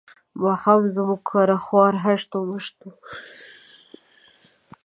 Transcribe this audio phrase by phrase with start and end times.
[0.43, 2.91] ماښام زموږ کره خوار هشت و مشت وو.